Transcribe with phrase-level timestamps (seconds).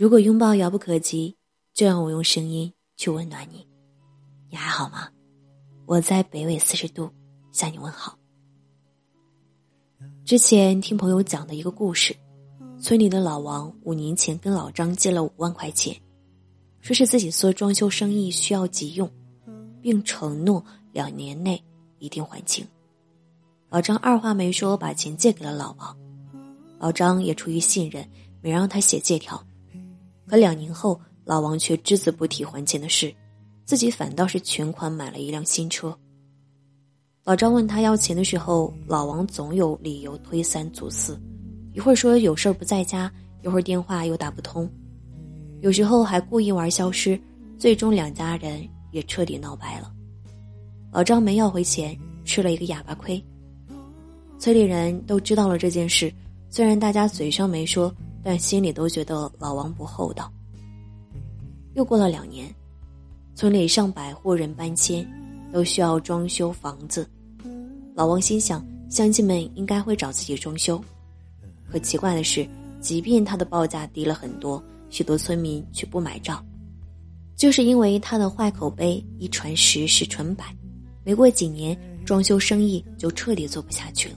[0.00, 1.36] 如果拥抱遥不可及，
[1.74, 3.68] 就让我用声音去温暖你。
[4.48, 5.10] 你还好吗？
[5.84, 7.10] 我在北纬四十度
[7.52, 8.18] 向你问好。
[10.24, 12.16] 之前听朋友讲的一个故事，
[12.80, 15.94] 村里的老王五年前跟老张借了五万块钱，
[16.80, 19.06] 说是自己做装修生意需要急用，
[19.82, 21.62] 并承诺两年内
[21.98, 22.66] 一定还清。
[23.68, 25.94] 老张二话没说，把钱借给了老王。
[26.78, 28.10] 老张也出于信任，
[28.40, 29.38] 没让他写借条。
[30.30, 33.12] 可两年后，老王却只字不提还钱的事，
[33.64, 35.92] 自己反倒是全款买了一辆新车。
[37.24, 41.20] 老张问他要钱的时候，老王总有理由推三阻四，
[41.74, 44.70] 一会儿说有事儿不在家，一会儿电话又打不通，
[45.62, 47.20] 有时候还故意玩消失，
[47.58, 49.92] 最终两家人也彻底闹掰了。
[50.92, 53.20] 老张没要回钱，吃了一个哑巴亏。
[54.38, 56.14] 村里人都知道了这件事，
[56.48, 57.92] 虽然大家嘴上没说。
[58.22, 60.32] 但心里都觉得老王不厚道。
[61.74, 62.52] 又过了两年，
[63.34, 65.06] 村里上百户人搬迁，
[65.52, 67.08] 都需要装修房子。
[67.94, 70.82] 老王心想，乡亲们应该会找自己装修。
[71.70, 72.48] 可奇怪的是，
[72.80, 76.44] 即便他的报价低了很多，许多村民却不买账，
[77.36, 80.44] 就是因为他的坏口碑一传十，十传百，
[81.04, 84.16] 没过几年，装修生意就彻底做不下去了。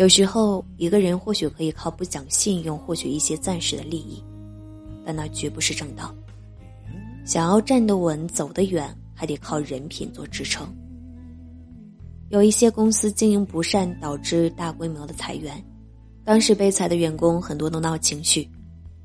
[0.00, 4.24] 有时候，一个人或许可以靠不讲信用获取一些暂时的利益，
[5.04, 6.14] 但那绝不是正道。
[7.26, 10.66] 想要站得稳、走得远，还得靠人品做支撑。
[12.30, 15.62] 有一些公司经营不善，导致大规模的裁员。
[16.24, 18.48] 当时被裁的员工很多都闹情绪，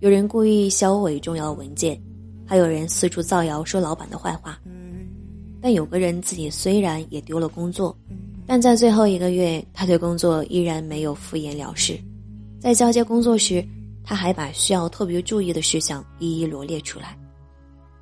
[0.00, 1.98] 有人故意销毁重要文件，
[2.44, 4.60] 还有人四处造谣说老板的坏话。
[5.58, 7.96] 但有个人自己虽然也丢了工作。
[8.46, 11.98] 但在最后一个月，他对工作依然没有敷衍了事，
[12.60, 13.64] 在交接工作时，
[14.04, 17.16] 他还把需要特别注意的事项一一罗列出来。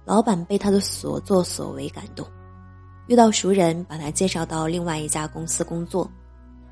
[0.04, 2.26] 老板被他的所作所为感动，
[3.06, 6.10] 遇到熟人把他介绍到另外一家公司工作。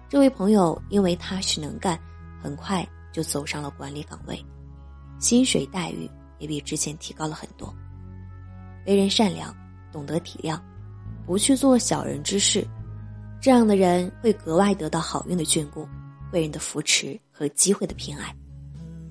[0.08, 1.96] 这位朋友因为踏实能干，
[2.42, 4.42] 很快就走上了管理岗位，
[5.20, 7.72] 薪水待遇也比之前提高了很多。
[8.86, 9.54] 为人善良，
[9.92, 10.58] 懂得体谅，
[11.26, 12.66] 不去做小人之事。
[13.40, 15.86] 这样的人会格外得到好运的眷顾，
[16.30, 18.34] 贵人的扶持和机会的偏爱，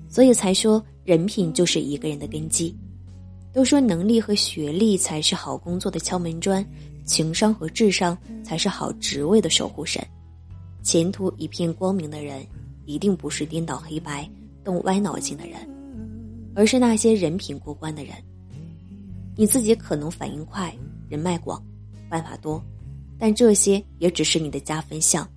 [0.08, 2.76] 所以才说人品就是一个人的根基。
[3.50, 6.64] 都说能力和学历才是好工作的敲门砖，
[7.06, 10.06] 情商和智商才是好职位的守护神。
[10.82, 12.46] 前途一片光明的人，
[12.84, 14.30] 一定不是颠倒黑白、
[14.62, 15.58] 动歪脑筋的人，
[16.54, 18.14] 而是那些人品过关的人。
[19.34, 20.72] 你自己可能反应快、
[21.08, 21.60] 人脉广、
[22.10, 22.62] 办法多。
[23.18, 25.28] 但这些也只是你的加分项，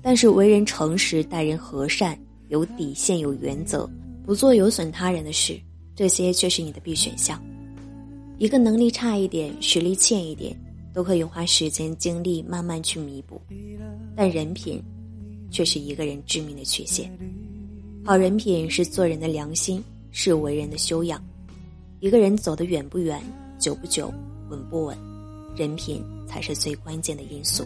[0.00, 2.18] 但是为人诚实、待人和善、
[2.48, 3.88] 有底线、有原则、
[4.24, 5.60] 不做有损他人的事，
[5.96, 7.42] 这些却是你的必选项。
[8.38, 10.56] 一个能力差一点、实力欠一点，
[10.92, 13.40] 都可以花时间精力慢慢去弥补，
[14.16, 14.82] 但人品，
[15.50, 17.10] 却是一个人致命的缺陷。
[18.04, 21.22] 好人品是做人的良心，是为人的修养。
[22.00, 23.22] 一个人走得远不远、
[23.60, 24.12] 久不久、
[24.50, 24.98] 稳不稳，
[25.56, 26.04] 人品。
[26.32, 27.62] 才是最关键的因素。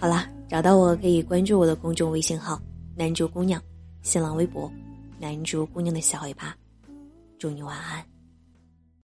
[0.00, 2.58] 好啦，找到我可以关注我的公众微信号
[2.96, 3.62] “南竹姑娘”，
[4.00, 4.72] 新浪微博
[5.20, 6.56] “南竹姑娘”的小尾巴。
[7.38, 8.13] 祝你晚安。